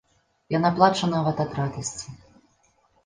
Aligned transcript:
Яна 0.57 0.71
плача 0.79 1.05
нават 1.15 1.43
ад 1.45 1.51
радасці. 1.59 2.07